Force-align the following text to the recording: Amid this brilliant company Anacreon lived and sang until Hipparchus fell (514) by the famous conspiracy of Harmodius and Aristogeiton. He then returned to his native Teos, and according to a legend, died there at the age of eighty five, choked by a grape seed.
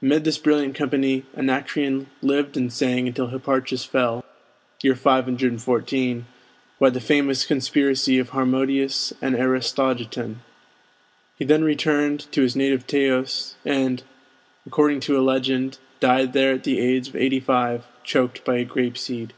Amid 0.00 0.22
this 0.22 0.38
brilliant 0.38 0.76
company 0.76 1.24
Anacreon 1.36 2.06
lived 2.22 2.56
and 2.56 2.72
sang 2.72 3.08
until 3.08 3.26
Hipparchus 3.26 3.84
fell 3.84 4.24
(514) 4.82 6.26
by 6.78 6.90
the 6.90 7.00
famous 7.00 7.44
conspiracy 7.44 8.20
of 8.20 8.28
Harmodius 8.30 9.12
and 9.20 9.34
Aristogeiton. 9.34 10.36
He 11.36 11.44
then 11.44 11.64
returned 11.64 12.30
to 12.30 12.42
his 12.42 12.54
native 12.54 12.86
Teos, 12.86 13.56
and 13.64 14.04
according 14.64 15.00
to 15.00 15.18
a 15.18 15.22
legend, 15.26 15.80
died 15.98 16.34
there 16.34 16.52
at 16.54 16.62
the 16.62 16.78
age 16.78 17.08
of 17.08 17.16
eighty 17.16 17.40
five, 17.40 17.82
choked 18.04 18.44
by 18.44 18.58
a 18.58 18.64
grape 18.64 18.96
seed. 18.96 19.32